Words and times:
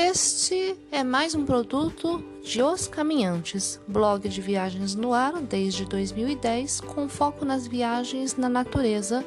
Este 0.00 0.76
é 0.92 1.02
mais 1.02 1.34
um 1.34 1.44
produto 1.44 2.22
de 2.44 2.62
Os 2.62 2.86
Caminhantes, 2.86 3.80
blog 3.88 4.28
de 4.28 4.40
viagens 4.40 4.94
no 4.94 5.12
ar 5.12 5.42
desde 5.42 5.84
2010, 5.84 6.82
com 6.82 7.08
foco 7.08 7.44
nas 7.44 7.66
viagens 7.66 8.36
na 8.36 8.48
natureza 8.48 9.24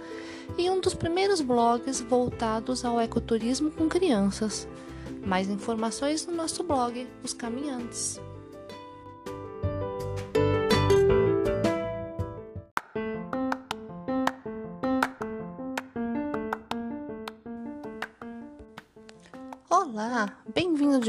e 0.57 0.69
um 0.69 0.79
dos 0.79 0.93
primeiros 0.93 1.41
blogs 1.41 1.99
voltados 1.99 2.85
ao 2.85 3.01
ecoturismo 3.01 3.69
com 3.69 3.89
crianças. 3.89 4.65
Mais 5.25 5.49
informações 5.49 6.25
no 6.25 6.33
nosso 6.33 6.63
blog, 6.63 7.05
Os 7.21 7.33
Caminhantes. 7.33 8.21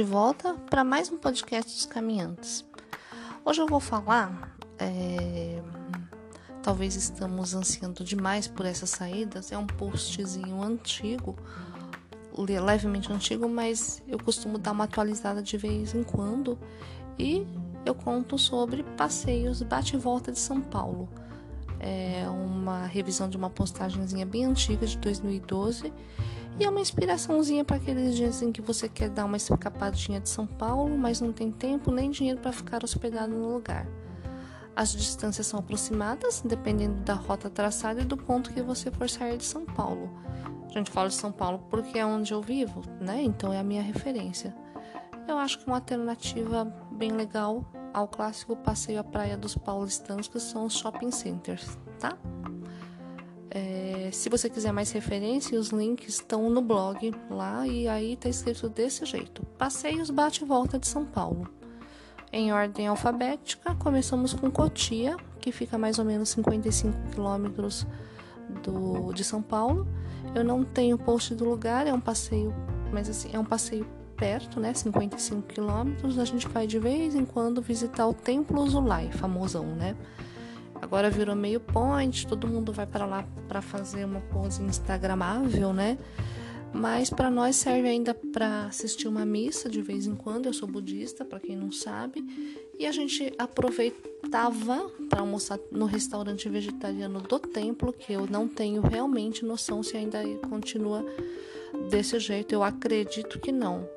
De 0.02 0.08
volta 0.08 0.54
para 0.68 0.82
mais 0.82 1.12
um 1.12 1.16
podcast 1.16 1.72
dos 1.72 1.86
caminhantes. 1.86 2.64
Hoje 3.44 3.60
eu 3.60 3.68
vou 3.68 3.78
falar, 3.78 4.52
é, 4.76 5.62
talvez 6.60 6.96
estamos 6.96 7.54
ansiando 7.54 8.02
demais 8.02 8.48
por 8.48 8.66
essas 8.66 8.90
saídas, 8.90 9.52
é 9.52 9.56
um 9.56 9.64
postzinho 9.64 10.60
antigo, 10.60 11.36
levemente 12.36 13.12
antigo, 13.12 13.48
mas 13.48 14.02
eu 14.08 14.18
costumo 14.18 14.58
dar 14.58 14.72
uma 14.72 14.84
atualizada 14.84 15.40
de 15.40 15.56
vez 15.56 15.94
em 15.94 16.02
quando 16.02 16.58
e 17.16 17.46
eu 17.86 17.94
conto 17.94 18.36
sobre 18.36 18.82
passeios 18.82 19.62
bate 19.62 19.94
e 19.94 20.00
volta 20.00 20.32
de 20.32 20.38
São 20.40 20.60
Paulo. 20.60 21.08
É 21.78 22.26
uma 22.28 22.86
revisão 22.86 23.28
de 23.28 23.36
uma 23.36 23.50
postagemzinha 23.50 24.26
bem 24.26 24.46
antiga 24.46 24.84
de 24.84 24.98
2012 24.98 25.92
e 26.58 26.64
é 26.64 26.68
uma 26.68 26.80
inspiraçãozinha 26.80 27.64
para 27.64 27.76
aqueles 27.76 28.14
dias 28.14 28.42
em 28.42 28.52
que 28.52 28.60
você 28.60 28.88
quer 28.88 29.08
dar 29.08 29.24
uma 29.24 29.36
escapadinha 29.36 30.20
de 30.20 30.28
São 30.28 30.46
Paulo, 30.46 30.96
mas 30.96 31.20
não 31.20 31.32
tem 31.32 31.50
tempo 31.50 31.90
nem 31.90 32.10
dinheiro 32.10 32.40
para 32.40 32.52
ficar 32.52 32.84
hospedado 32.84 33.32
no 33.32 33.52
lugar. 33.52 33.86
As 34.74 34.92
distâncias 34.92 35.46
são 35.46 35.60
aproximadas, 35.60 36.42
dependendo 36.44 37.00
da 37.02 37.14
rota 37.14 37.50
traçada 37.50 38.00
e 38.00 38.04
do 38.04 38.16
ponto 38.16 38.52
que 38.52 38.62
você 38.62 38.90
for 38.90 39.08
sair 39.08 39.36
de 39.36 39.44
São 39.44 39.64
Paulo. 39.64 40.10
A 40.66 40.72
gente 40.72 40.90
fala 40.90 41.08
de 41.08 41.14
São 41.14 41.30
Paulo 41.30 41.66
porque 41.68 41.98
é 41.98 42.06
onde 42.06 42.32
eu 42.32 42.40
vivo, 42.40 42.80
né? 42.98 43.22
Então 43.22 43.52
é 43.52 43.58
a 43.58 43.64
minha 43.64 43.82
referência. 43.82 44.54
Eu 45.28 45.36
acho 45.36 45.58
que 45.58 45.66
uma 45.66 45.76
alternativa 45.76 46.64
bem 46.90 47.12
legal 47.12 47.64
ao 47.92 48.08
clássico 48.08 48.56
passeio 48.56 49.00
à 49.00 49.04
praia 49.04 49.36
dos 49.36 49.54
paulistanos, 49.56 50.28
que 50.28 50.40
são 50.40 50.64
os 50.64 50.78
shopping 50.78 51.10
centers, 51.10 51.78
tá? 51.98 52.16
É, 53.54 54.08
se 54.10 54.30
você 54.30 54.48
quiser 54.48 54.72
mais 54.72 54.90
referência, 54.92 55.60
os 55.60 55.68
links 55.68 56.14
estão 56.14 56.48
no 56.48 56.62
blog 56.62 57.14
lá 57.28 57.66
e 57.66 57.86
aí 57.86 58.16
tá 58.16 58.30
escrito 58.30 58.66
desse 58.66 59.04
jeito: 59.04 59.44
Passeios 59.58 60.08
Bate 60.08 60.42
e 60.42 60.46
Volta 60.46 60.78
de 60.78 60.86
São 60.86 61.04
Paulo. 61.04 61.46
Em 62.32 62.50
ordem 62.50 62.86
alfabética, 62.86 63.74
começamos 63.74 64.32
com 64.32 64.50
Cotia, 64.50 65.18
que 65.38 65.52
fica 65.52 65.76
mais 65.76 65.98
ou 65.98 66.04
menos 66.06 66.30
55 66.30 66.96
quilômetros 67.10 67.86
de 69.14 69.22
São 69.22 69.42
Paulo. 69.42 69.86
Eu 70.34 70.42
não 70.42 70.64
tenho 70.64 70.96
post 70.96 71.34
do 71.34 71.44
lugar, 71.44 71.86
é 71.86 71.92
um 71.92 72.00
passeio, 72.00 72.54
mas 72.90 73.06
assim, 73.10 73.28
é 73.34 73.38
um 73.38 73.44
passeio 73.44 73.86
perto, 74.16 74.60
né? 74.60 74.72
55 74.72 75.42
quilômetros. 75.42 76.18
A 76.18 76.24
gente 76.24 76.48
vai 76.48 76.66
de 76.66 76.78
vez 76.78 77.14
em 77.14 77.26
quando 77.26 77.60
visitar 77.60 78.06
o 78.06 78.14
Templo 78.14 78.66
Zulai, 78.66 79.12
famosão, 79.12 79.66
né? 79.66 79.94
Agora 80.82 81.08
virou 81.08 81.36
meio 81.36 81.60
point, 81.60 82.26
todo 82.26 82.48
mundo 82.48 82.72
vai 82.72 82.84
para 82.84 83.06
lá 83.06 83.24
para 83.46 83.62
fazer 83.62 84.04
uma 84.04 84.20
pose 84.20 84.60
instagramável, 84.64 85.72
né? 85.72 85.96
Mas 86.74 87.08
para 87.08 87.30
nós 87.30 87.54
serve 87.54 87.88
ainda 87.88 88.12
para 88.12 88.64
assistir 88.64 89.06
uma 89.06 89.24
missa 89.24 89.68
de 89.68 89.80
vez 89.80 90.08
em 90.08 90.16
quando. 90.16 90.46
Eu 90.46 90.52
sou 90.52 90.66
budista, 90.66 91.24
para 91.24 91.38
quem 91.38 91.54
não 91.54 91.70
sabe, 91.70 92.24
e 92.76 92.84
a 92.84 92.90
gente 92.90 93.32
aproveitava 93.38 94.90
para 95.08 95.20
almoçar 95.20 95.56
no 95.70 95.84
restaurante 95.84 96.48
vegetariano 96.48 97.20
do 97.20 97.38
templo, 97.38 97.92
que 97.92 98.12
eu 98.12 98.26
não 98.26 98.48
tenho 98.48 98.82
realmente 98.82 99.44
noção 99.44 99.84
se 99.84 99.96
ainda 99.96 100.20
continua 100.48 101.06
desse 101.90 102.18
jeito. 102.18 102.52
Eu 102.52 102.64
acredito 102.64 103.38
que 103.38 103.52
não. 103.52 103.88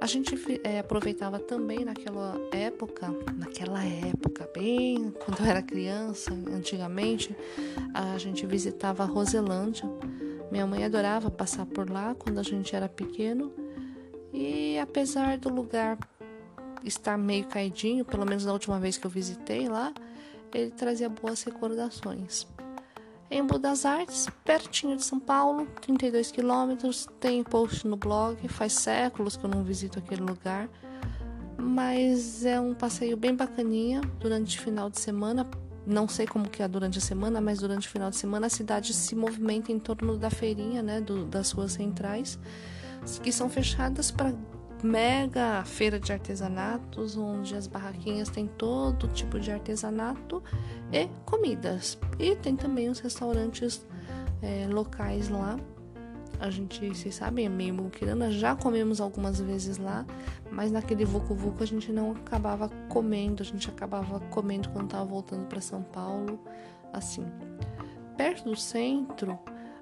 A 0.00 0.06
gente 0.06 0.34
é, 0.62 0.78
aproveitava 0.78 1.38
também 1.38 1.84
naquela 1.84 2.34
época, 2.52 3.08
naquela 3.34 3.82
época, 3.82 4.48
bem 4.54 5.12
quando 5.24 5.40
eu 5.40 5.46
era 5.46 5.62
criança, 5.62 6.32
antigamente, 6.52 7.34
a 7.94 8.18
gente 8.18 8.46
visitava 8.46 9.04
a 9.04 9.06
Roselândia. 9.06 9.88
Minha 10.50 10.66
mãe 10.66 10.84
adorava 10.84 11.30
passar 11.30 11.66
por 11.66 11.90
lá 11.90 12.14
quando 12.14 12.38
a 12.38 12.42
gente 12.42 12.76
era 12.76 12.88
pequeno. 12.88 13.52
E 14.32 14.78
apesar 14.78 15.38
do 15.38 15.48
lugar 15.48 15.98
estar 16.84 17.16
meio 17.16 17.46
caidinho, 17.46 18.04
pelo 18.04 18.26
menos 18.26 18.44
na 18.44 18.52
última 18.52 18.78
vez 18.78 18.98
que 18.98 19.06
eu 19.06 19.10
visitei 19.10 19.68
lá, 19.68 19.92
ele 20.54 20.70
trazia 20.70 21.08
boas 21.08 21.42
recordações 21.42 22.46
em 23.30 23.44
Budas 23.44 23.84
Artes, 23.84 24.28
pertinho 24.44 24.96
de 24.96 25.04
São 25.04 25.18
Paulo, 25.18 25.66
32 25.80 26.30
quilômetros. 26.30 27.08
Tem 27.18 27.42
post 27.42 27.86
no 27.86 27.96
blog, 27.96 28.46
faz 28.48 28.72
séculos 28.72 29.36
que 29.36 29.44
eu 29.44 29.50
não 29.50 29.64
visito 29.64 29.98
aquele 29.98 30.22
lugar, 30.22 30.68
mas 31.58 32.44
é 32.44 32.60
um 32.60 32.74
passeio 32.74 33.16
bem 33.16 33.34
bacaninha 33.34 34.00
durante 34.20 34.58
o 34.58 34.62
final 34.62 34.88
de 34.88 35.00
semana. 35.00 35.46
Não 35.84 36.08
sei 36.08 36.26
como 36.26 36.48
que 36.48 36.62
é 36.62 36.68
durante 36.68 36.98
a 36.98 37.00
semana, 37.00 37.40
mas 37.40 37.60
durante 37.60 37.86
o 37.86 37.90
final 37.90 38.10
de 38.10 38.16
semana 38.16 38.46
a 38.46 38.50
cidade 38.50 38.92
se 38.92 39.14
movimenta 39.14 39.70
em 39.70 39.78
torno 39.78 40.16
da 40.16 40.30
feirinha, 40.30 40.82
né, 40.82 41.00
do, 41.00 41.24
das 41.24 41.52
ruas 41.52 41.72
centrais, 41.72 42.38
que 43.22 43.30
são 43.30 43.48
fechadas 43.48 44.10
para 44.10 44.34
mega 44.86 45.64
feira 45.64 45.98
de 45.98 46.12
artesanatos, 46.12 47.16
onde 47.16 47.54
as 47.54 47.66
barraquinhas 47.66 48.28
têm 48.28 48.46
todo 48.46 49.08
tipo 49.08 49.40
de 49.40 49.50
artesanato 49.50 50.42
e 50.92 51.08
comidas. 51.24 51.98
E 52.18 52.36
tem 52.36 52.54
também 52.54 52.88
os 52.88 53.00
restaurantes 53.00 53.84
é, 54.40 54.66
locais 54.68 55.28
lá. 55.28 55.58
A 56.38 56.50
gente, 56.50 56.86
vocês 56.88 57.14
sabem, 57.14 57.46
é 57.46 57.48
meio 57.48 57.74
muquirana, 57.74 58.30
já 58.30 58.54
comemos 58.54 59.00
algumas 59.00 59.40
vezes 59.40 59.78
lá, 59.78 60.04
mas 60.50 60.70
naquele 60.70 61.04
Vucu 61.04 61.34
Vucu 61.34 61.62
a 61.62 61.66
gente 61.66 61.90
não 61.90 62.12
acabava 62.12 62.68
comendo, 62.90 63.42
a 63.42 63.46
gente 63.46 63.70
acabava 63.70 64.20
comendo 64.30 64.68
quando 64.68 64.84
estava 64.84 65.04
voltando 65.04 65.46
para 65.46 65.62
São 65.62 65.82
Paulo, 65.82 66.38
assim. 66.92 67.24
Perto 68.18 68.44
do 68.44 68.56
centro, 68.56 69.38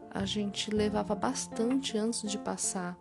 a 0.08 0.24
gente 0.24 0.70
levava 0.70 1.12
bastante 1.16 1.98
antes 1.98 2.22
de 2.22 2.38
passar 2.38 2.96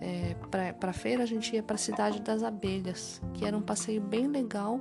é, 0.00 0.34
para 0.72 0.92
feira, 0.92 1.22
a 1.22 1.26
gente 1.26 1.54
ia 1.54 1.62
para 1.62 1.74
a 1.74 1.78
Cidade 1.78 2.20
das 2.20 2.42
Abelhas, 2.42 3.20
que 3.34 3.44
era 3.44 3.56
um 3.56 3.62
passeio 3.62 4.00
bem 4.00 4.26
legal 4.26 4.80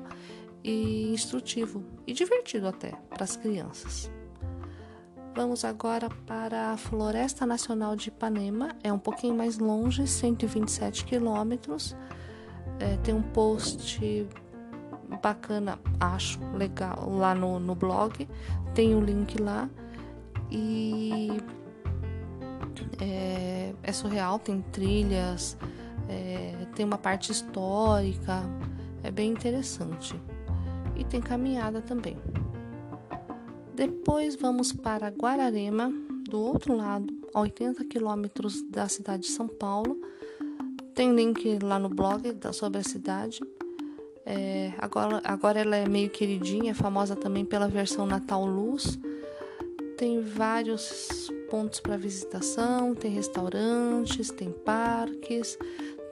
e 0.64 1.12
instrutivo 1.12 1.84
e 2.08 2.14
divertido 2.14 2.68
até 2.68 2.94
para 3.10 3.24
as 3.24 3.36
crianças. 3.36 4.10
Vamos 5.36 5.64
agora 5.64 6.10
para 6.26 6.72
a 6.72 6.78
Floresta 6.78 7.46
Nacional 7.46 7.96
de 7.96 8.10
Ipanema, 8.10 8.76
é 8.84 8.92
um 8.92 9.00
pouquinho 9.00 9.36
mais 9.36 9.58
longe, 9.58 10.06
127 10.08 11.06
quilômetros. 11.06 11.96
É, 12.80 12.98
tem 12.98 13.14
um 13.14 13.22
post 13.22 14.28
bacana, 15.22 15.80
acho 16.00 16.40
legal, 16.54 17.10
lá 17.10 17.36
no, 17.36 17.60
no 17.60 17.76
blog, 17.76 18.28
tem 18.74 18.96
o 18.96 19.00
um 19.00 19.02
link 19.02 19.40
lá. 19.42 19.70
E 20.52 21.39
é, 23.02 23.74
é 23.82 23.92
surreal, 23.92 24.40
tem 24.40 24.62
trilhas, 24.62 25.58
é, 26.08 26.54
tem 26.76 26.86
uma 26.86 26.98
parte 26.98 27.32
histórica, 27.32 28.44
é 29.04 29.12
bem 29.12 29.32
interessante. 29.32 30.20
E 30.96 31.04
tem 31.04 31.22
caminhada 31.22 31.82
também. 31.82 32.18
Depois 33.74 34.36
vamos 34.36 34.74
para 34.74 35.08
Guararema, 35.08 35.90
do 36.30 36.40
outro 36.40 36.76
lado, 36.76 37.08
a 37.34 37.40
80 37.40 37.86
quilômetros 37.86 38.62
da 38.70 38.90
cidade 38.90 39.24
de 39.24 39.30
São 39.30 39.48
Paulo. 39.48 39.98
Tem 40.94 41.16
link 41.16 41.60
lá 41.64 41.80
no 41.80 41.88
blog 41.88 42.36
sobre 42.52 42.80
a 42.80 42.84
cidade. 42.84 43.40
É, 44.26 44.74
agora, 44.78 45.22
agora 45.24 45.60
ela 45.60 45.78
é 45.78 45.88
meio 45.88 46.10
queridinha, 46.10 46.72
é 46.72 46.74
famosa 46.74 47.16
também 47.16 47.46
pela 47.46 47.70
versão 47.70 48.06
Natal 48.06 48.46
Luz. 48.46 49.00
Tem 49.98 50.22
vários 50.22 51.32
pontos 51.50 51.80
para 51.80 51.98
visitação, 51.98 52.94
tem 52.94 53.12
restaurantes, 53.12 54.30
tem 54.30 54.52
parques, 54.52 55.58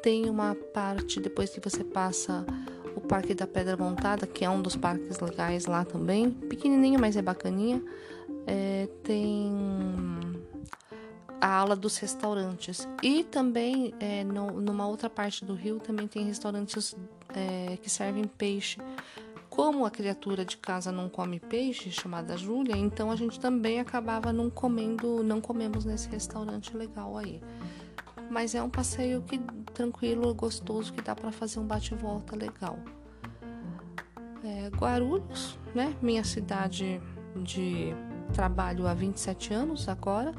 tem 0.02 0.30
uma 0.30 0.56
parte 0.74 1.20
depois 1.20 1.50
que 1.50 1.60
você 1.60 1.84
passa 1.84 2.46
o 2.96 3.02
Parque 3.02 3.34
da 3.34 3.46
Pedra 3.46 3.78
Montada, 3.78 4.26
que 4.26 4.44
é 4.44 4.50
um 4.50 4.62
dos 4.62 4.76
parques 4.76 5.20
legais 5.20 5.66
lá 5.66 5.86
também, 5.86 6.32
pequenininho, 6.32 7.00
mas 7.00 7.16
é 7.16 7.22
bacaninha. 7.22 7.82
É, 8.46 8.88
tem 9.04 9.52
a 11.40 11.54
aula 11.54 11.76
dos 11.76 11.98
restaurantes 11.98 12.88
e 13.04 13.24
também 13.24 13.94
é, 14.00 14.24
no, 14.24 14.60
numa 14.60 14.88
outra 14.88 15.10
parte 15.10 15.46
do 15.46 15.54
rio 15.54 15.80
também 15.80 16.08
tem 16.08 16.26
restaurantes 16.26 16.96
é, 17.36 17.78
que 17.78 17.90
servem 17.90 18.24
peixe 18.24 18.80
como 19.58 19.88
a 19.88 19.90
criatura 19.90 20.46
de 20.46 20.56
casa 20.56 20.92
não 20.92 21.10
come 21.10 21.40
peixe, 21.40 21.90
chamada 21.90 22.38
Júlia, 22.38 22.78
então 22.78 23.10
a 23.10 23.16
gente 23.16 23.40
também 23.40 23.80
acabava 23.80 24.32
não 24.32 24.52
comendo, 24.52 25.24
não 25.24 25.42
comemos 25.42 25.84
nesse 25.84 26.08
restaurante 26.10 26.78
legal 26.78 27.18
aí. 27.18 27.42
mas 28.30 28.54
é 28.54 28.62
um 28.62 28.70
passeio 28.70 29.24
que 29.24 29.40
tranquilo, 29.74 30.32
gostoso, 30.36 30.94
que 30.94 31.02
dá 31.02 31.16
para 31.16 31.32
fazer 31.32 31.58
um 31.58 31.66
bate-volta 31.66 32.36
legal. 32.36 32.78
É, 34.44 34.70
Guarulhos, 34.78 35.58
né? 35.74 35.96
Minha 36.04 36.24
cidade 36.24 37.02
de 37.36 37.96
trabalho 38.34 38.86
há 38.86 38.94
27 38.94 39.56
anos 39.56 39.90
agora. 39.90 40.36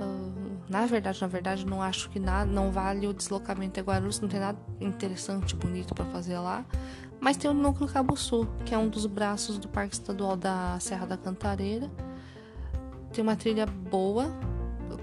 Uh, 0.00 0.58
na 0.68 0.84
verdade, 0.84 1.20
na 1.20 1.28
verdade, 1.28 1.64
não 1.64 1.80
acho 1.80 2.10
que 2.10 2.18
nada, 2.18 2.50
não 2.50 2.72
vale 2.72 3.06
o 3.06 3.14
deslocamento 3.14 3.78
a 3.78 3.82
Guarulhos, 3.84 4.20
não 4.20 4.28
tem 4.28 4.40
nada 4.40 4.58
interessante, 4.80 5.54
bonito 5.54 5.94
para 5.94 6.04
fazer 6.06 6.38
lá. 6.38 6.64
Mas 7.20 7.36
tem 7.36 7.50
o 7.50 7.54
Núcleo 7.54 7.88
Cabo 7.88 8.16
Sul, 8.16 8.46
que 8.64 8.74
é 8.74 8.78
um 8.78 8.88
dos 8.88 9.06
braços 9.06 9.58
do 9.58 9.68
Parque 9.68 9.94
Estadual 9.94 10.36
da 10.36 10.78
Serra 10.80 11.06
da 11.06 11.16
Cantareira. 11.16 11.90
Tem 13.12 13.22
uma 13.22 13.36
trilha 13.36 13.66
boa, 13.66 14.26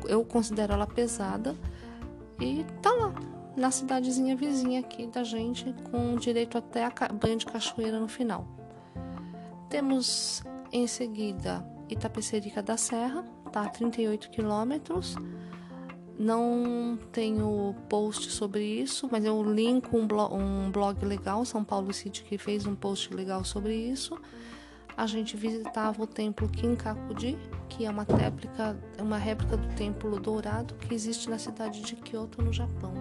eu 0.05 0.23
considero 0.23 0.73
ela 0.73 0.85
pesada, 0.85 1.55
e 2.39 2.65
tá 2.81 2.91
lá, 2.91 3.13
na 3.55 3.71
cidadezinha 3.71 4.35
vizinha 4.35 4.79
aqui 4.79 5.07
da 5.07 5.23
gente, 5.23 5.73
com 5.91 6.15
direito 6.15 6.57
até 6.57 6.85
a 6.85 6.91
banho 7.13 7.37
de 7.37 7.45
cachoeira 7.45 7.99
no 7.99 8.07
final. 8.07 8.47
Temos 9.69 10.43
em 10.71 10.87
seguida 10.87 11.65
Itapecerica 11.89 12.61
da 12.61 12.77
Serra, 12.77 13.23
tá? 13.51 13.67
38 13.67 14.29
quilômetros. 14.29 15.15
Não 16.17 16.97
tenho 17.11 17.75
post 17.89 18.29
sobre 18.29 18.63
isso, 18.63 19.09
mas 19.11 19.25
eu 19.25 19.41
linko 19.43 19.97
um 19.97 20.05
blog, 20.05 20.33
um 20.35 20.69
blog 20.69 21.03
legal, 21.03 21.43
São 21.43 21.63
Paulo 21.63 21.91
City, 21.91 22.23
que 22.23 22.37
fez 22.37 22.65
um 22.67 22.75
post 22.75 23.13
legal 23.13 23.43
sobre 23.43 23.75
isso. 23.75 24.19
A 24.95 25.07
gente 25.07 25.35
visitava 25.35 26.03
o 26.03 26.05
templo 26.05 26.47
Kinkakudi, 26.47 27.35
que 27.67 27.85
é 27.85 27.89
uma 27.89 28.03
réplica, 28.03 28.77
uma 28.99 29.17
réplica 29.17 29.57
do 29.57 29.75
templo 29.75 30.19
dourado 30.19 30.75
que 30.75 30.93
existe 30.93 31.29
na 31.29 31.39
cidade 31.39 31.81
de 31.81 31.95
Kyoto, 31.95 32.43
no 32.43 32.53
Japão. 32.53 32.93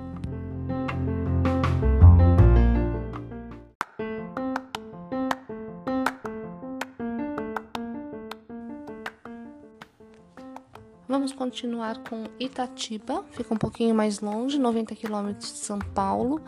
Vamos 11.13 11.31
continuar 11.31 11.99
com 12.09 12.25
Itatiba, 12.41 13.23
fica 13.33 13.53
um 13.53 13.57
pouquinho 13.59 13.95
mais 13.95 14.21
longe, 14.21 14.59
90 14.59 14.95
quilômetros 14.95 15.53
de 15.53 15.59
São 15.59 15.79
Paulo. 15.79 16.41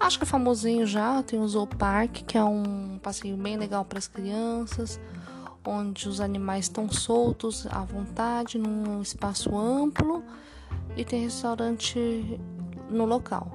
Acho 0.00 0.18
que 0.18 0.24
é 0.24 0.26
famosinho 0.26 0.84
já, 0.84 1.22
tem 1.22 1.38
o 1.38 1.46
Zoo 1.46 1.68
Park, 1.68 2.24
que 2.26 2.36
é 2.36 2.42
um 2.42 2.98
passeio 3.00 3.36
bem 3.36 3.56
legal 3.56 3.84
para 3.84 4.00
as 4.00 4.08
crianças, 4.08 5.00
onde 5.64 6.08
os 6.08 6.20
animais 6.20 6.64
estão 6.64 6.90
soltos 6.90 7.64
à 7.68 7.84
vontade, 7.84 8.58
num 8.58 9.00
espaço 9.00 9.56
amplo, 9.56 10.24
e 10.96 11.04
tem 11.04 11.22
restaurante 11.22 12.40
no 12.90 13.04
local. 13.04 13.52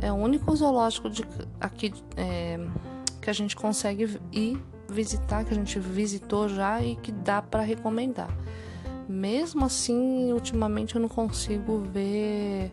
É 0.00 0.10
o 0.10 0.16
único 0.16 0.56
zoológico 0.56 1.10
de, 1.10 1.22
aqui 1.60 1.92
é, 2.16 2.58
que 3.20 3.28
a 3.28 3.34
gente 3.34 3.54
consegue 3.54 4.18
ir 4.32 4.58
visitar, 4.88 5.44
que 5.44 5.52
a 5.52 5.54
gente 5.54 5.78
visitou 5.78 6.48
já 6.48 6.82
e 6.82 6.96
que 6.96 7.12
dá 7.12 7.42
para 7.42 7.60
recomendar. 7.60 8.34
Mesmo 9.08 9.64
assim, 9.64 10.32
ultimamente 10.32 10.94
eu 10.94 11.00
não 11.00 11.08
consigo 11.08 11.78
ver 11.78 12.72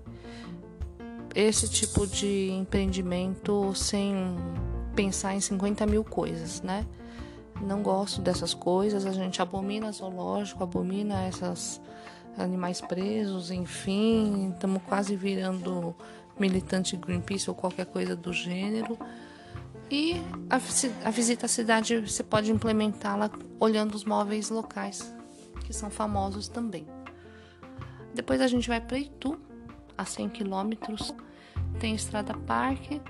esse 1.35 1.69
tipo 1.69 2.07
de 2.07 2.49
empreendimento 2.51 3.73
sem 3.75 4.35
pensar 4.95 5.35
em 5.35 5.39
50 5.39 5.85
mil 5.85 6.03
coisas, 6.03 6.61
né? 6.61 6.85
Não 7.61 7.81
gosto 7.81 8.21
dessas 8.21 8.53
coisas, 8.53 9.05
a 9.05 9.11
gente 9.11 9.41
abomina 9.41 9.91
zoológico, 9.91 10.63
abomina 10.63 11.27
esses 11.27 11.81
animais 12.37 12.81
presos, 12.81 13.51
enfim, 13.51 14.51
estamos 14.53 14.81
quase 14.83 15.15
virando 15.15 15.95
militante 16.39 16.95
Greenpeace 16.95 17.49
ou 17.49 17.55
qualquer 17.55 17.85
coisa 17.87 18.15
do 18.15 18.31
gênero. 18.31 18.97
E 19.89 20.21
a, 20.49 20.59
a 21.07 21.11
visita 21.11 21.45
à 21.45 21.49
cidade 21.49 21.99
você 21.99 22.23
pode 22.23 22.51
implementá-la 22.51 23.31
olhando 23.59 23.95
os 23.95 24.03
móveis 24.03 24.49
locais 24.49 25.16
que 25.67 25.73
são 25.73 25.89
famosos 25.89 26.47
também. 26.47 26.87
Depois 28.13 28.39
a 28.39 28.47
gente 28.47 28.69
vai 28.69 28.79
para 28.79 28.97
Itu, 28.97 29.37
a 29.97 30.05
100 30.05 30.29
quilômetros, 30.29 31.13
tem 31.77 31.93
Estrada 31.93 32.33
Parque, 32.33 33.01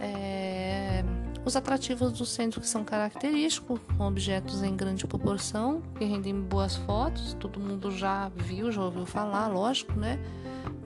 é, 0.00 1.04
os 1.44 1.54
atrativos 1.56 2.12
do 2.12 2.24
centro 2.24 2.58
que 2.58 2.66
são 2.66 2.82
característicos, 2.82 3.78
com 3.98 4.06
objetos 4.06 4.62
em 4.62 4.74
grande 4.74 5.06
proporção, 5.06 5.82
que 5.98 6.04
rendem 6.06 6.40
boas 6.40 6.76
fotos, 6.76 7.34
todo 7.34 7.60
mundo 7.60 7.90
já 7.90 8.30
viu, 8.30 8.72
já 8.72 8.82
ouviu 8.82 9.04
falar, 9.04 9.48
lógico, 9.48 9.92
né? 9.92 10.18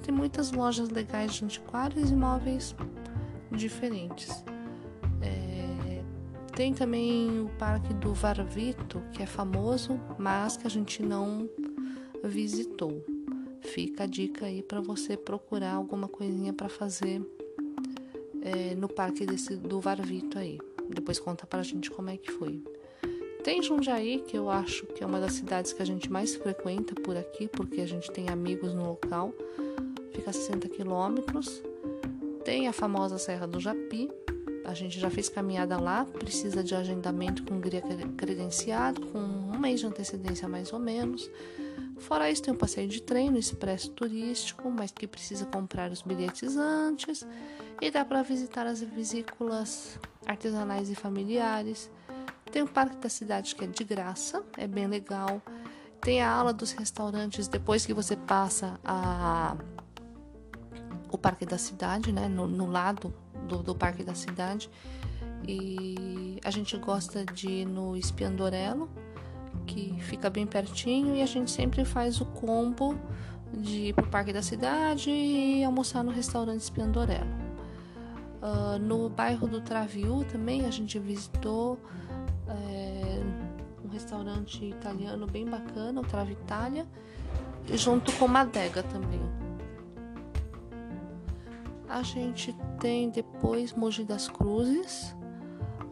Tem 0.02 0.12
muitas 0.12 0.50
lojas 0.50 0.90
legais 0.90 1.34
de 1.34 1.44
antiquários 1.44 2.10
e 2.10 2.14
móveis 2.14 2.74
diferentes. 3.52 4.44
Tem 6.54 6.72
também 6.72 7.40
o 7.40 7.48
Parque 7.58 7.92
do 7.94 8.14
Varvito, 8.14 9.02
que 9.12 9.22
é 9.22 9.26
famoso, 9.26 10.00
mas 10.16 10.56
que 10.56 10.66
a 10.66 10.70
gente 10.70 11.02
não 11.02 11.48
visitou. 12.22 13.04
Fica 13.60 14.04
a 14.04 14.06
dica 14.06 14.46
aí 14.46 14.62
para 14.62 14.80
você 14.80 15.16
procurar 15.16 15.72
alguma 15.72 16.06
coisinha 16.06 16.52
para 16.52 16.68
fazer 16.68 17.20
é, 18.40 18.74
no 18.76 18.88
Parque 18.88 19.26
desse, 19.26 19.56
do 19.56 19.80
Varvito 19.80 20.38
aí. 20.38 20.60
Depois 20.88 21.18
conta 21.18 21.44
para 21.44 21.58
a 21.58 21.64
gente 21.64 21.90
como 21.90 22.10
é 22.10 22.16
que 22.16 22.30
foi. 22.30 22.62
Tem 23.42 23.60
Jundiaí, 23.60 24.22
que 24.26 24.38
eu 24.38 24.48
acho 24.48 24.86
que 24.86 25.02
é 25.02 25.06
uma 25.06 25.18
das 25.18 25.32
cidades 25.32 25.72
que 25.72 25.82
a 25.82 25.84
gente 25.84 26.10
mais 26.10 26.36
frequenta 26.36 26.94
por 26.94 27.16
aqui, 27.16 27.48
porque 27.48 27.80
a 27.80 27.86
gente 27.86 28.10
tem 28.12 28.28
amigos 28.28 28.72
no 28.72 28.86
local. 28.86 29.34
Fica 30.12 30.30
a 30.30 30.32
60 30.32 30.68
quilômetros. 30.68 31.62
Tem 32.44 32.68
a 32.68 32.72
famosa 32.72 33.18
Serra 33.18 33.46
do 33.46 33.58
Japi, 33.58 34.08
a 34.64 34.74
gente 34.74 34.98
já 34.98 35.10
fez 35.10 35.28
caminhada 35.28 35.78
lá, 35.78 36.04
precisa 36.04 36.62
de 36.62 36.74
agendamento 36.74 37.44
com 37.44 37.60
guia 37.60 37.82
credenciado, 38.16 39.06
com 39.06 39.18
um 39.18 39.58
mês 39.58 39.80
de 39.80 39.86
antecedência 39.86 40.48
mais 40.48 40.72
ou 40.72 40.78
menos. 40.78 41.30
Fora 41.98 42.30
isso, 42.30 42.42
tem 42.42 42.52
um 42.52 42.56
passeio 42.56 42.88
de 42.88 43.00
trem 43.00 43.30
no 43.30 43.38
expresso 43.38 43.90
turístico, 43.90 44.70
mas 44.70 44.90
que 44.90 45.06
precisa 45.06 45.46
comprar 45.46 45.90
os 45.90 46.02
bilhetes 46.02 46.56
antes. 46.56 47.26
E 47.80 47.90
dá 47.90 48.04
para 48.04 48.22
visitar 48.22 48.66
as 48.66 48.80
vesículas 48.82 49.98
artesanais 50.26 50.90
e 50.90 50.94
familiares. 50.94 51.90
Tem 52.50 52.62
o 52.62 52.68
Parque 52.68 52.96
da 52.96 53.08
Cidade 53.08 53.54
que 53.54 53.64
é 53.64 53.66
de 53.66 53.84
graça, 53.84 54.44
é 54.56 54.66
bem 54.66 54.86
legal. 54.86 55.40
Tem 56.00 56.20
a 56.20 56.30
ala 56.30 56.52
dos 56.52 56.72
restaurantes 56.72 57.48
depois 57.48 57.86
que 57.86 57.94
você 57.94 58.16
passa 58.16 58.78
a 58.84 59.56
o 61.14 61.18
Parque 61.18 61.46
da 61.46 61.56
Cidade, 61.56 62.12
né, 62.12 62.26
no, 62.26 62.48
no 62.48 62.66
lado 62.66 63.14
do, 63.46 63.58
do 63.58 63.72
Parque 63.72 64.02
da 64.02 64.14
Cidade. 64.14 64.68
E 65.46 66.40
a 66.44 66.50
gente 66.50 66.76
gosta 66.76 67.24
de 67.24 67.48
ir 67.48 67.66
no 67.66 67.96
Espiandorelo, 67.96 68.90
que 69.64 69.94
fica 70.00 70.28
bem 70.28 70.44
pertinho, 70.44 71.14
e 71.14 71.22
a 71.22 71.26
gente 71.26 71.52
sempre 71.52 71.84
faz 71.84 72.20
o 72.20 72.24
combo 72.24 72.98
de 73.52 73.88
ir 73.88 73.94
pro 73.94 74.06
Parque 74.08 74.32
da 74.32 74.42
Cidade 74.42 75.08
e 75.08 75.62
almoçar 75.62 76.02
no 76.02 76.10
restaurante 76.10 76.62
Espiandorelo. 76.62 77.30
Uh, 78.42 78.78
no 78.80 79.08
bairro 79.08 79.46
do 79.46 79.60
Traviú 79.60 80.24
também 80.24 80.66
a 80.66 80.70
gente 80.70 80.98
visitou 80.98 81.78
é, 82.46 83.22
um 83.82 83.88
restaurante 83.88 84.64
italiano 84.64 85.26
bem 85.26 85.46
bacana, 85.46 86.00
o 86.00 86.04
Travitalia, 86.04 86.84
junto 87.72 88.12
com 88.14 88.24
uma 88.24 88.40
adega 88.40 88.82
também. 88.82 89.43
A 91.88 92.02
gente 92.02 92.54
tem 92.80 93.10
depois 93.10 93.72
Mogi 93.72 94.04
das 94.04 94.28
Cruzes, 94.28 95.14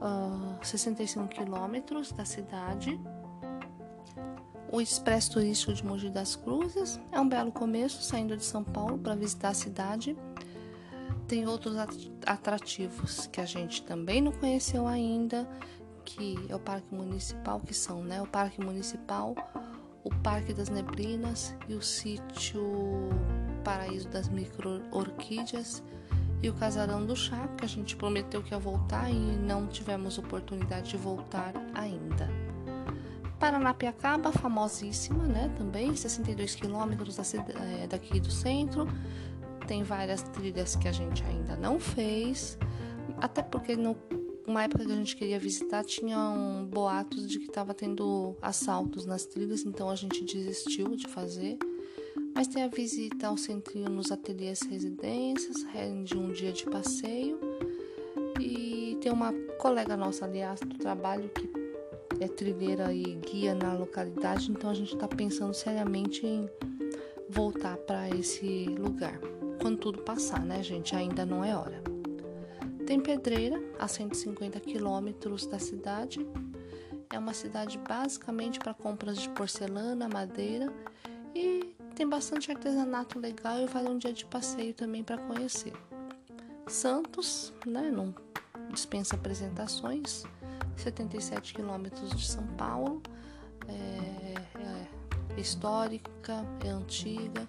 uh, 0.01 0.65
65 0.65 1.29
quilômetros 1.29 2.13
da 2.13 2.25
cidade. 2.25 2.99
O 4.71 4.81
Expresso 4.81 5.33
Turístico 5.33 5.73
de 5.75 5.85
Mogi 5.85 6.09
das 6.09 6.35
Cruzes 6.35 6.99
é 7.13 7.21
um 7.21 7.29
belo 7.29 7.53
começo, 7.53 8.03
saindo 8.03 8.37
de 8.37 8.45
São 8.45 8.65
Paulo 8.65 8.99
para 8.99 9.15
visitar 9.15 9.51
a 9.51 9.55
cidade. 9.55 10.17
Tem 11.29 11.47
outros 11.47 11.77
atrativos 12.27 13.27
que 13.27 13.41
a 13.41 13.45
gente 13.45 13.83
também 13.83 14.21
não 14.21 14.33
conheceu 14.33 14.87
ainda, 14.87 15.49
que 16.05 16.37
é 16.49 16.57
o 16.57 16.59
Parque 16.59 16.95
Municipal, 16.95 17.61
que 17.61 17.75
são 17.75 18.03
né, 18.03 18.21
o 18.21 18.27
Parque 18.27 18.61
Municipal, 18.65 19.35
o 20.03 20.11
Parque 20.23 20.53
das 20.53 20.69
Neblinas 20.69 21.55
e 21.69 21.75
o 21.75 21.83
sítio 21.83 22.63
Paraíso 23.63 24.09
das 24.09 24.29
Micro 24.29 24.83
Orquídeas 24.91 25.83
e 26.43 26.49
o 26.49 26.55
Casarão 26.55 27.07
do 27.07 27.15
Chá, 27.15 27.49
que 27.57 27.65
a 27.65 27.69
gente 27.69 27.95
prometeu 27.97 28.43
que 28.43 28.53
ia 28.53 28.59
voltar 28.59 29.09
e 29.11 29.15
não 29.15 29.67
tivemos 29.67 30.19
oportunidade 30.19 30.91
de 30.91 30.97
voltar 30.97 31.53
ainda. 31.73 32.29
Paranapiacaba, 33.39 34.33
famosíssima, 34.33 35.25
né? 35.25 35.53
Também 35.57 35.95
62 35.95 36.55
quilômetros 36.55 37.19
é, 37.19 37.87
daqui 37.87 38.19
do 38.21 38.31
centro. 38.31 38.87
Tem 39.67 39.83
várias 39.83 40.23
trilhas 40.23 40.75
que 40.75 40.89
a 40.89 40.93
gente 40.93 41.23
ainda 41.25 41.57
não 41.57 41.79
fez, 41.79 42.59
até 43.21 43.43
porque 43.43 43.77
no 43.77 43.97
uma 44.47 44.65
época 44.65 44.85
que 44.85 44.93
a 44.93 44.97
gente 44.97 45.17
queria 45.17 45.39
visitar 45.39 45.85
tinham 45.85 46.67
boatos 46.69 47.29
de 47.29 47.39
que 47.39 47.47
estava 47.47 47.73
tendo 47.73 48.37
assaltos 48.43 49.07
nas 49.07 49.25
trilhas, 49.25 49.65
então 49.65 49.89
a 49.89 49.95
gente 49.95 50.25
desistiu 50.25 50.97
de 50.97 51.07
fazer. 51.07 51.59
Mas 52.35 52.49
tem 52.49 52.63
a 52.63 52.69
visita 52.69 53.29
ao 53.29 53.37
centrinho 53.37 53.89
nos 53.89 54.11
ateliês 54.11 54.63
residências, 54.63 55.63
rende 55.65 56.17
um 56.17 56.33
dia 56.33 56.53
de 56.53 56.65
passeio. 56.65 57.39
E 58.41 58.99
tem 59.01 59.13
uma 59.13 59.33
colega 59.59 59.97
nossa, 59.97 60.25
aliás, 60.25 60.61
do 60.61 60.77
trabalho 60.79 61.29
que 61.29 61.51
é 62.21 62.29
trilheira 62.29 62.93
e 62.93 63.17
guia 63.17 63.55
na 63.55 63.73
localidade, 63.73 64.51
então 64.51 64.71
a 64.71 64.75
gente 64.75 64.95
está 64.95 65.09
pensando 65.09 65.55
seriamente 65.55 66.27
em 66.27 66.49
voltar 67.29 67.77
para 67.79 68.09
esse 68.11 68.67
lugar. 68.67 69.19
Quando 69.61 69.79
tudo 69.79 70.03
passar, 70.03 70.45
né, 70.45 70.63
gente? 70.63 70.95
Ainda 70.95 71.25
não 71.25 71.45
é 71.45 71.57
hora. 71.57 71.83
Tem 72.87 73.01
Pedreira, 73.01 73.63
a 73.79 73.89
150 73.89 74.61
quilômetros 74.61 75.47
da 75.47 75.59
cidade. 75.59 76.27
É 77.13 77.19
uma 77.19 77.33
cidade 77.33 77.79
basicamente 77.79 78.59
para 78.59 78.75
compras 78.75 79.19
de 79.19 79.29
porcelana, 79.31 80.09
madeira 80.09 80.73
e 81.35 81.72
tem 81.93 82.09
bastante 82.09 82.51
artesanato 82.51 83.19
legal 83.19 83.61
e 83.61 83.67
vale 83.67 83.89
um 83.89 83.99
dia 83.99 84.13
de 84.13 84.25
passeio 84.25 84.75
também 84.75 85.03
para 85.05 85.19
conhecer. 85.19 85.73
Santos, 86.67 87.53
né, 87.67 87.91
não 87.91 88.15
dispensa 88.71 89.15
apresentações, 89.17 90.25
77 90.77 91.55
quilômetros 91.55 92.11
de 92.11 92.27
São 92.27 92.47
Paulo, 92.57 93.03
é, 93.69 94.35
é 95.37 95.41
histórica, 95.41 96.45
é 96.65 96.71
antiga, 96.71 97.47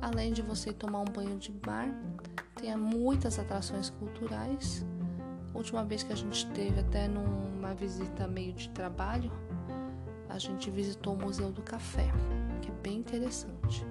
além 0.00 0.32
de 0.32 0.42
você 0.42 0.72
tomar 0.72 1.00
um 1.00 1.04
banho 1.04 1.38
de 1.38 1.54
mar, 1.66 1.88
tem 2.56 2.74
muitas 2.76 3.38
atrações 3.38 3.90
culturais. 3.90 4.84
Última 5.54 5.84
vez 5.84 6.02
que 6.02 6.12
a 6.12 6.16
gente 6.16 6.46
teve 6.50 6.80
até 6.80 7.06
numa 7.06 7.74
visita 7.74 8.26
meio 8.26 8.52
de 8.52 8.68
trabalho, 8.70 9.30
a 10.28 10.38
gente 10.38 10.70
visitou 10.70 11.14
o 11.14 11.18
Museu 11.18 11.52
do 11.52 11.62
Café, 11.62 12.10
é 12.70 12.82
bem 12.82 12.98
interessante. 12.98 13.84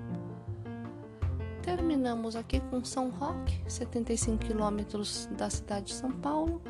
Terminamos 1.61 2.35
aqui 2.35 2.59
com 2.59 2.83
São 2.83 3.09
Roque, 3.09 3.59
75 3.67 4.37
quilômetros 4.37 5.29
da 5.37 5.49
cidade 5.49 5.87
de 5.87 5.93
São 5.93 6.11
Paulo. 6.11 6.61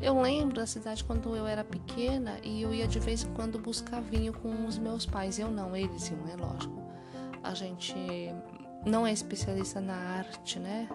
Eu 0.00 0.20
lembro 0.20 0.56
da 0.56 0.66
cidade 0.66 1.04
quando 1.04 1.36
eu 1.36 1.46
era 1.46 1.62
pequena 1.62 2.38
e 2.42 2.62
eu 2.62 2.74
ia 2.74 2.86
de 2.86 2.98
vez 2.98 3.24
em 3.24 3.32
quando 3.34 3.58
buscar 3.58 4.00
vinho 4.00 4.32
com 4.32 4.66
os 4.66 4.78
meus 4.78 5.06
pais. 5.06 5.38
Eu 5.38 5.50
não, 5.50 5.76
eles 5.76 6.08
iam, 6.08 6.18
é 6.32 6.36
lógico. 6.36 6.82
A 7.42 7.54
gente 7.54 7.94
não 8.86 9.06
é 9.06 9.12
especialista 9.12 9.80
na 9.80 9.94
arte, 9.94 10.58
né? 10.58 10.88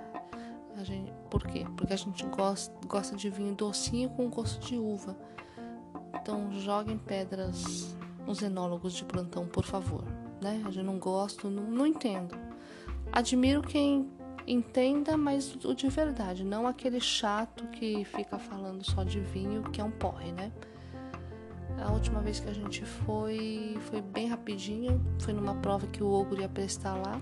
A 0.76 0.84
gente, 0.84 1.12
por 1.30 1.46
quê? 1.46 1.66
Porque 1.76 1.94
a 1.94 1.98
gente 1.98 2.26
gosta, 2.26 2.74
gosta 2.88 3.16
de 3.16 3.30
vinho 3.30 3.54
docinho 3.54 4.10
com 4.10 4.30
gosto 4.30 4.66
de 4.66 4.78
uva. 4.78 5.16
Então 6.16 6.52
joguem 6.54 6.98
pedras 6.98 7.96
nos 8.26 8.42
enólogos 8.42 8.94
de 8.94 9.04
plantão, 9.04 9.46
por 9.48 9.66
favor. 9.66 10.04
Né? 10.42 10.62
Não 10.84 10.98
gosto, 10.98 11.50
não, 11.50 11.64
não 11.64 11.86
entendo. 11.86 12.36
Admiro 13.12 13.62
quem 13.62 14.10
entenda, 14.48 15.16
mas 15.16 15.56
o 15.64 15.74
de 15.74 15.88
verdade, 15.90 16.44
não 16.44 16.66
aquele 16.66 17.00
chato 17.00 17.68
que 17.68 18.04
fica 18.06 18.40
falando 18.40 18.84
só 18.84 19.04
de 19.04 19.20
vinho, 19.20 19.64
que 19.64 19.80
é 19.80 19.84
um 19.84 19.92
porre, 19.92 20.32
né? 20.32 20.52
A 21.82 21.92
última 21.92 22.20
vez 22.20 22.40
que 22.40 22.50
a 22.50 22.54
gente 22.54 22.84
foi, 22.84 23.78
foi 23.82 24.02
bem 24.02 24.28
rapidinho, 24.28 25.02
foi 25.20 25.34
numa 25.34 25.56
prova 25.56 25.88
que 25.88 26.04
o 26.04 26.12
Ogro 26.12 26.42
ia 26.42 26.50
prestar 26.50 26.96
lá. 26.96 27.22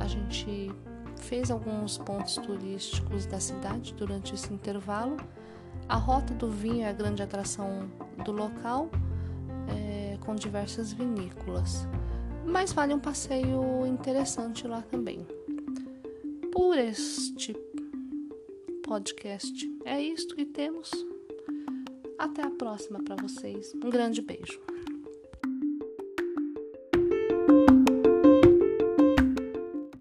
A 0.00 0.06
gente 0.06 0.70
fez 1.16 1.50
alguns 1.50 1.98
pontos 1.98 2.36
turísticos 2.36 3.26
da 3.26 3.40
cidade 3.40 3.92
durante 3.94 4.34
esse 4.34 4.52
intervalo. 4.52 5.16
A 5.88 5.96
rota 5.96 6.32
do 6.32 6.50
vinho 6.50 6.84
é 6.84 6.88
a 6.88 6.92
grande 6.92 7.22
atração 7.22 7.90
do 8.24 8.32
local, 8.32 8.88
é, 9.68 10.16
com 10.20 10.34
diversas 10.34 10.92
vinícolas 10.92 11.86
mas 12.46 12.72
vale 12.72 12.94
um 12.94 13.00
passeio 13.00 13.86
interessante 13.86 14.66
lá 14.66 14.82
também. 14.82 15.26
Por 16.52 16.78
este 16.78 17.54
podcast 18.84 19.78
é 19.84 20.00
isto 20.02 20.34
que 20.36 20.44
temos. 20.44 20.90
Até 22.18 22.42
a 22.42 22.50
próxima 22.50 23.02
para 23.02 23.16
vocês. 23.16 23.74
Um 23.74 23.90
grande 23.90 24.22
beijo. 24.22 24.60